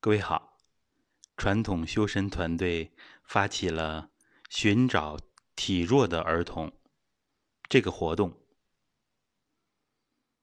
[0.00, 0.56] 各位好，
[1.36, 4.12] 传统修身团队发起了
[4.48, 5.18] 寻找
[5.56, 6.72] 体弱的儿童
[7.68, 8.40] 这个活动。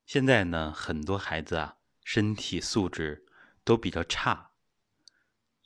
[0.05, 3.25] 现在呢，很多孩子啊，身体素质
[3.63, 4.51] 都比较差，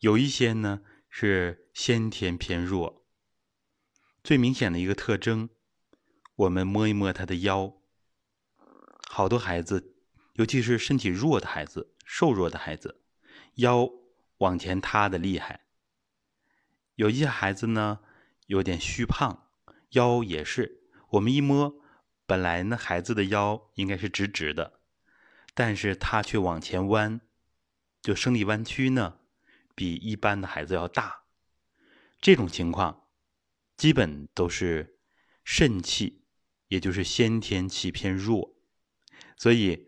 [0.02, 3.08] 有一些呢是先天偏弱。
[4.24, 5.50] 最明显的一个特征，
[6.36, 7.82] 我们摸一摸他的腰，
[9.10, 9.96] 好多孩子，
[10.34, 13.02] 尤其是身体弱的孩子、瘦弱的孩子。
[13.56, 13.90] 腰
[14.38, 15.66] 往前塌的厉害，
[16.96, 18.00] 有一些孩子呢
[18.48, 19.50] 有点虚胖，
[19.90, 20.84] 腰也是。
[21.10, 21.82] 我们一摸，
[22.26, 24.80] 本来呢孩子的腰应该是直直的，
[25.54, 27.22] 但是他却往前弯，
[28.02, 29.20] 就生理弯曲呢
[29.76, 31.24] 比一般的孩子要大。
[32.22, 33.08] 这种情况
[33.76, 35.00] 基本都是
[35.44, 36.24] 肾气，
[36.68, 38.56] 也就是先天气偏弱。
[39.36, 39.88] 所以，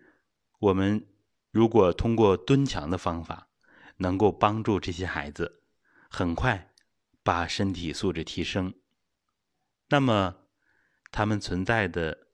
[0.59, 1.05] 我们
[1.51, 3.49] 如果通过蹲墙的方法，
[3.97, 5.61] 能够帮助这些孩子
[6.09, 6.73] 很快
[7.23, 8.73] 把身体素质提升，
[9.89, 10.37] 那么
[11.11, 12.27] 他们存在的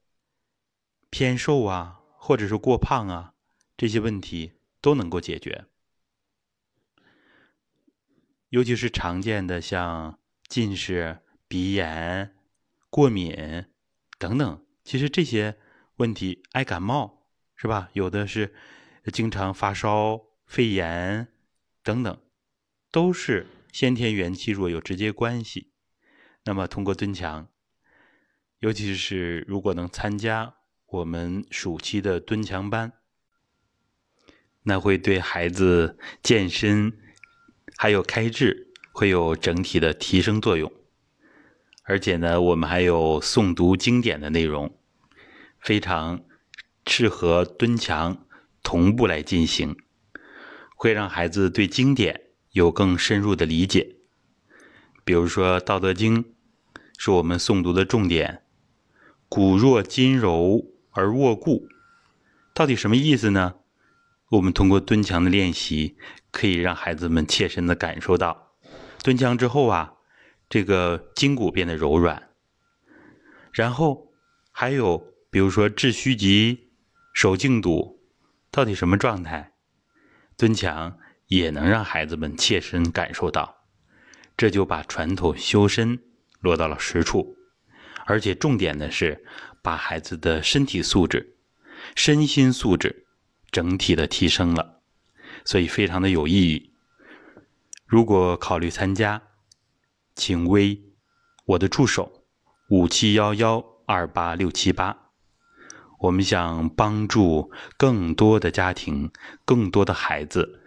[1.09, 3.33] 偏瘦啊，或者是过胖啊
[3.75, 5.65] 这些问题都能够解决。
[8.49, 12.33] 尤其是常见的像近视、鼻炎、
[12.89, 13.65] 过敏
[14.17, 15.57] 等等，其实这些
[15.97, 17.89] 问题，爱感冒是吧？
[17.91, 18.55] 有的是
[19.11, 21.27] 经常发烧、肺炎。
[21.87, 22.19] 等等，
[22.91, 25.71] 都是先天元气弱有直接关系。
[26.43, 27.47] 那么通过蹲墙，
[28.59, 30.55] 尤其是如果能参加
[30.87, 32.91] 我们暑期的蹲墙班，
[34.63, 36.91] 那会对孩子健身
[37.77, 40.69] 还有开智会有整体的提升作用。
[41.83, 44.77] 而且呢，我们还有诵读经典的内容，
[45.61, 46.25] 非常
[46.85, 48.27] 适合蹲墙
[48.61, 49.77] 同步来进行。
[50.79, 53.95] 会让孩子对经典有更深入的理解。
[55.03, 56.23] 比如说，《道德经》
[56.97, 58.43] 是我们诵读的重点
[59.27, 61.67] ，“骨若筋柔而握固”，
[62.53, 63.55] 到底什么意思呢？
[64.29, 65.97] 我们通过蹲墙的练习，
[66.31, 68.51] 可以让孩子们切身的感受到，
[69.01, 69.95] 蹲墙之后啊，
[70.47, 72.29] 这个筋骨变得柔软。
[73.51, 74.11] 然后
[74.51, 76.69] 还有，比如说治虚极、
[77.13, 77.99] 守静笃，
[78.51, 79.53] 到底什么状态？
[80.37, 83.65] 蹲墙也能让孩子们切身感受到，
[84.37, 85.99] 这就把传统修身
[86.39, 87.35] 落到了实处，
[88.05, 89.25] 而且重点的是
[89.63, 91.35] 把孩子的身体素质、
[91.95, 93.07] 身心素质
[93.49, 94.81] 整体的提升了，
[95.43, 96.71] 所以非常的有意义。
[97.87, 99.23] 如果考虑参加，
[100.15, 100.79] 请微
[101.45, 102.25] 我的助手
[102.69, 105.06] 五七幺幺二八六七八。
[105.97, 109.11] 我们想帮助更多的家庭、
[109.45, 110.61] 更多的孩子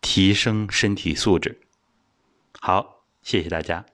[0.00, 1.60] 提升身体素质。
[2.60, 3.84] 好，谢谢大家。